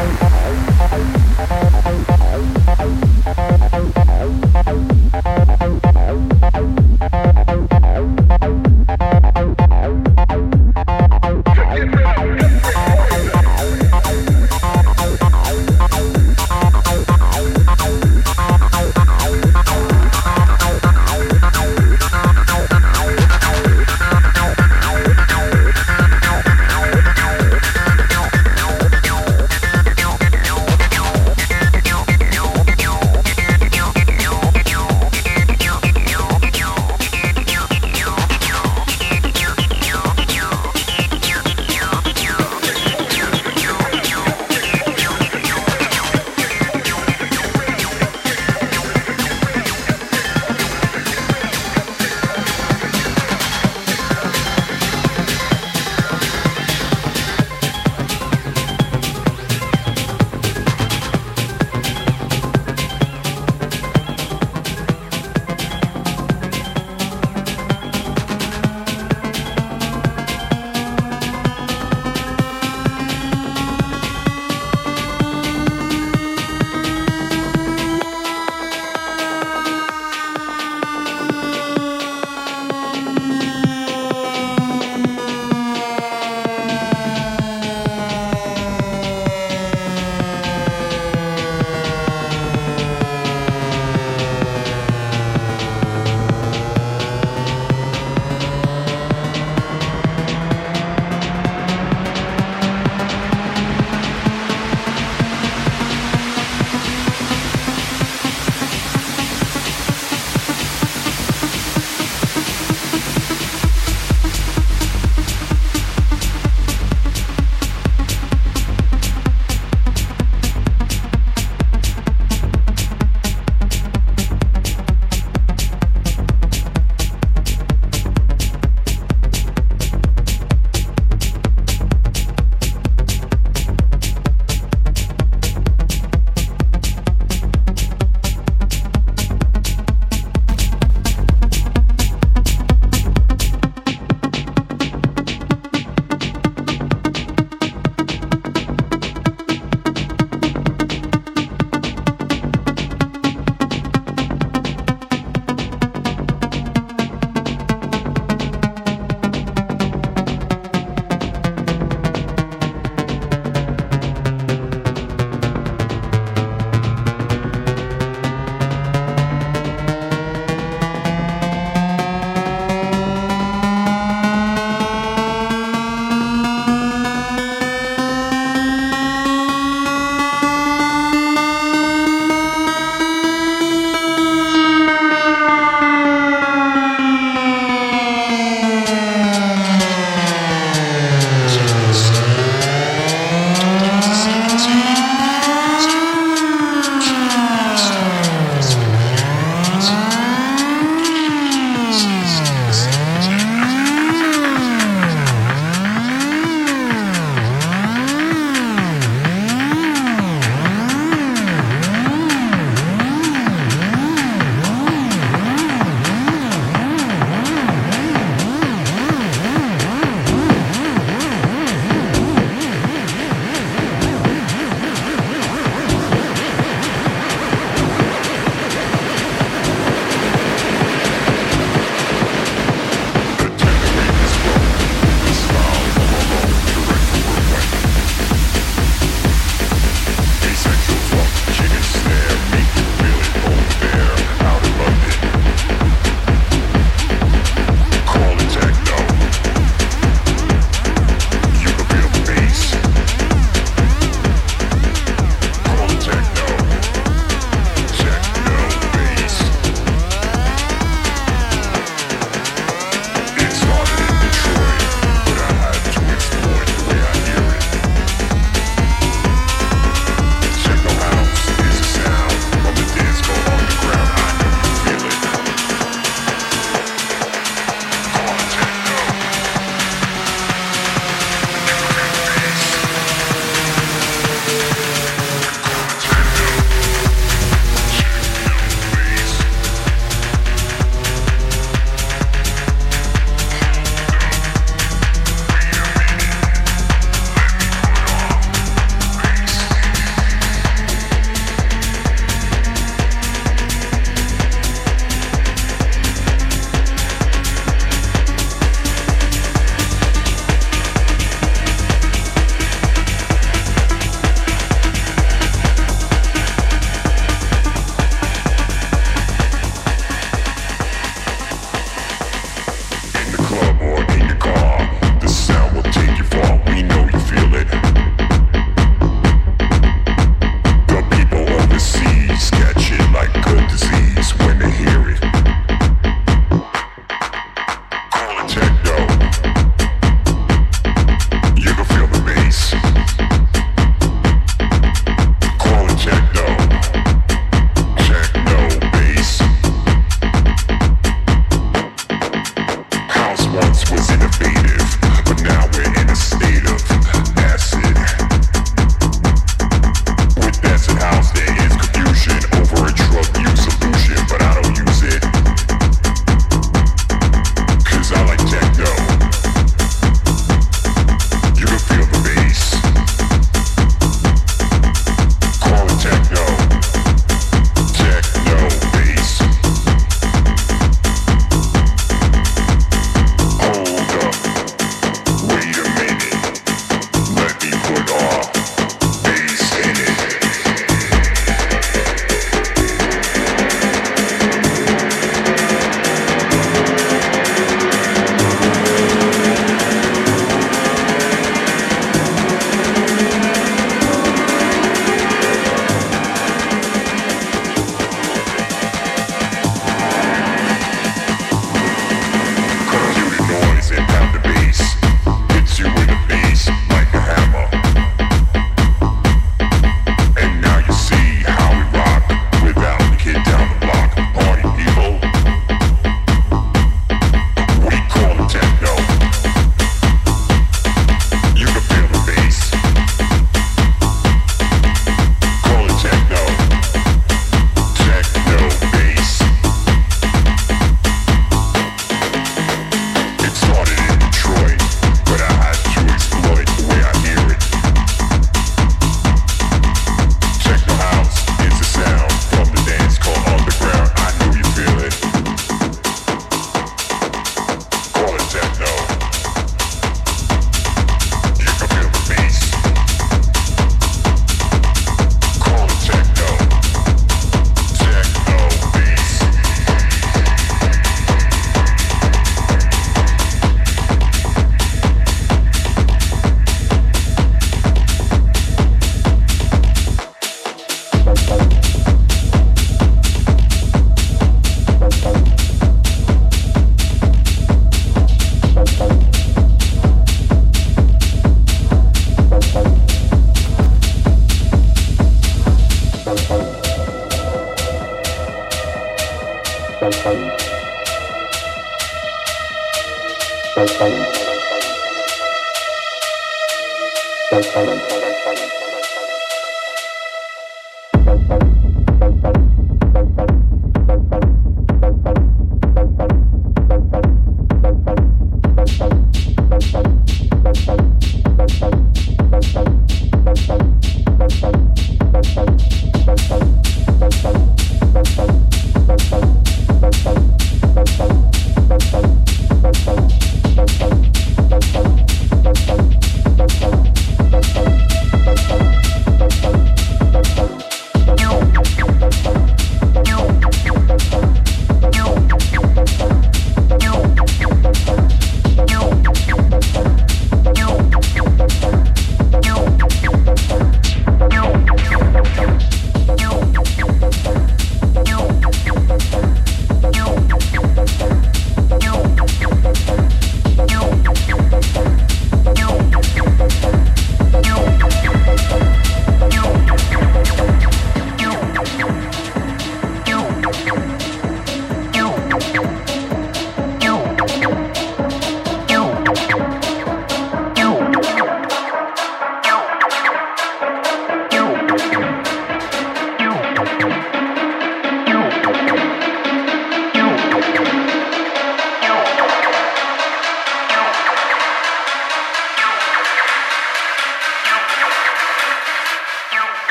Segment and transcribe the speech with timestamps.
[0.00, 1.29] Thank you.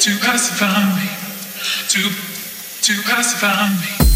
[0.00, 1.10] To pacify me,
[1.90, 2.00] to
[2.80, 4.09] to pacify me.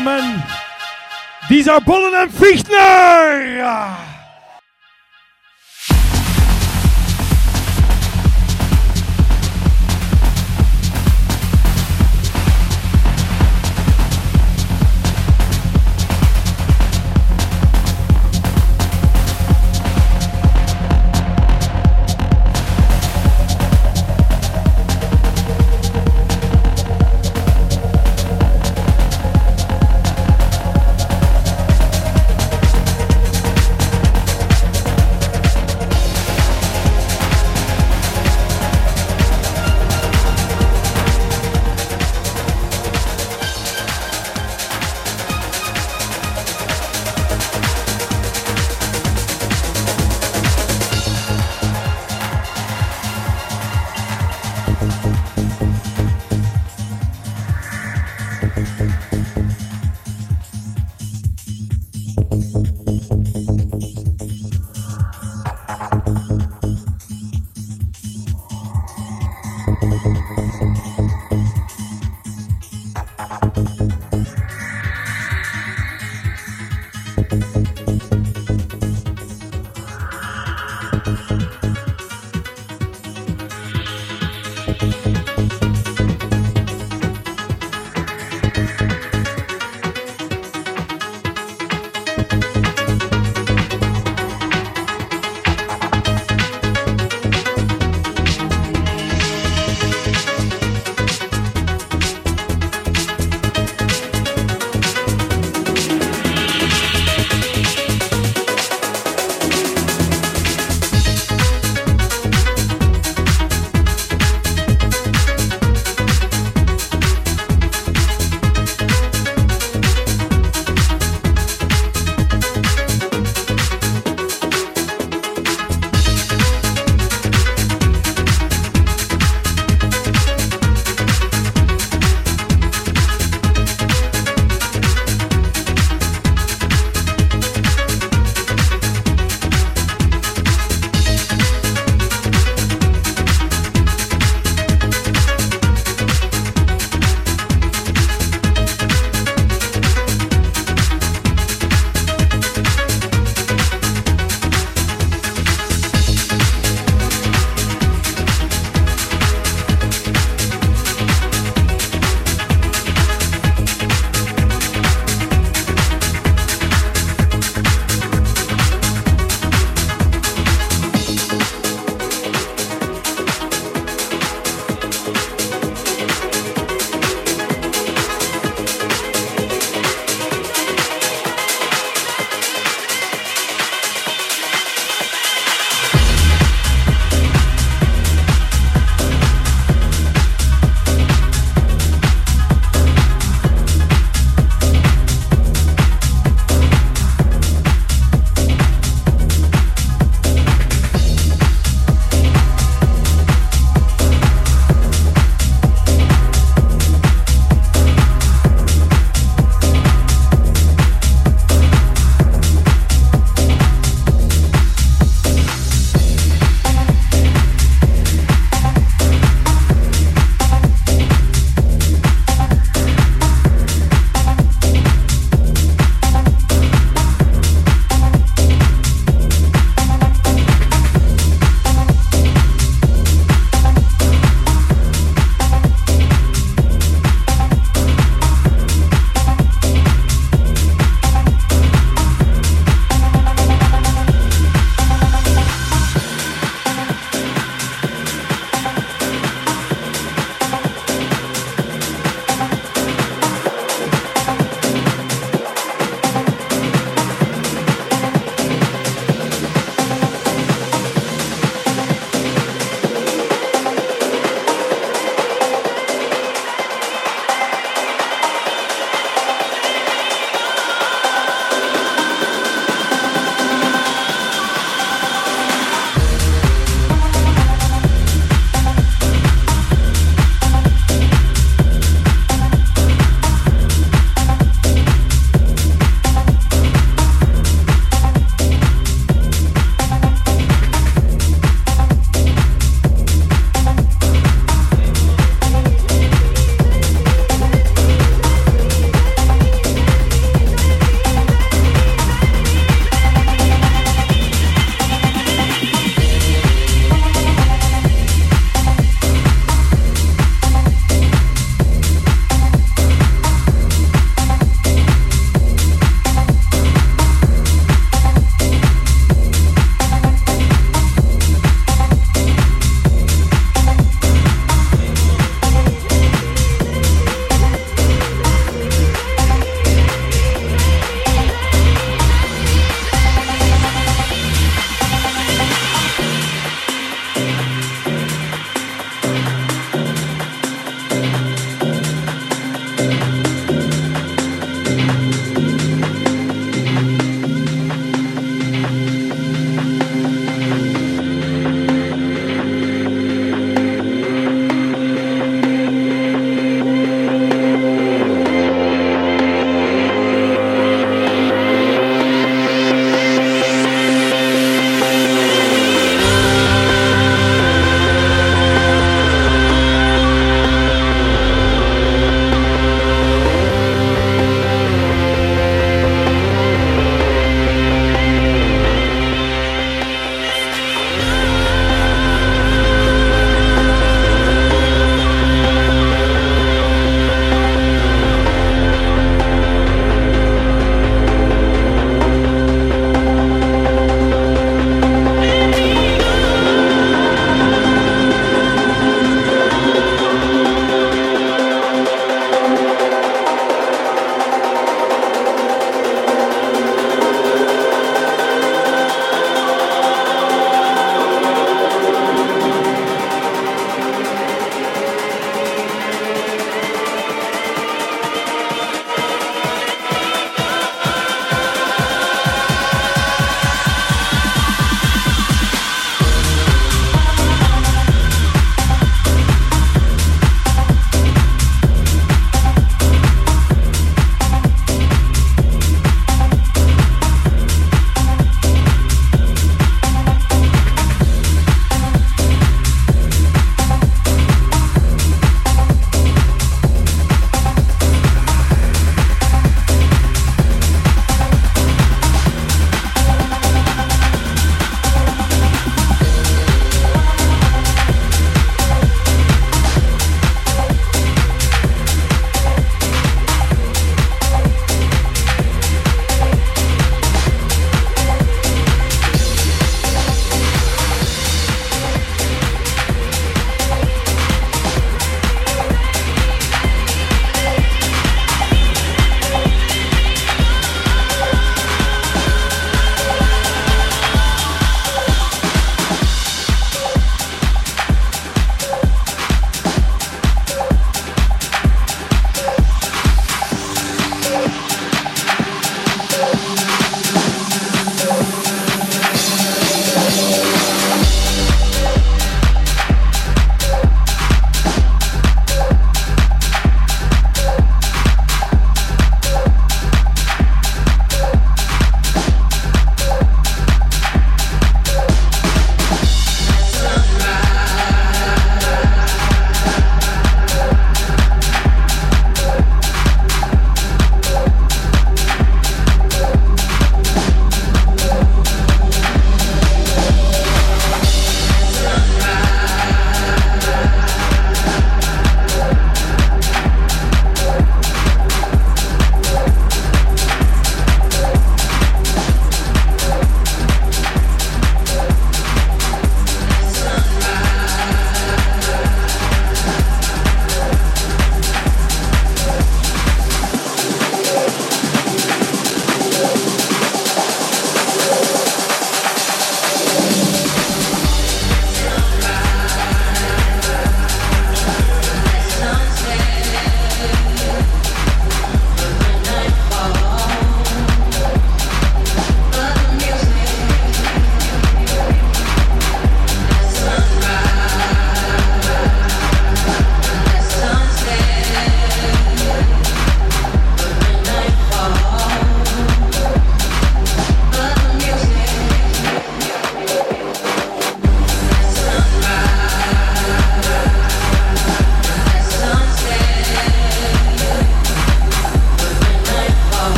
[0.00, 0.42] Gentlemen,
[1.48, 3.49] these are Bollen and Fichtner!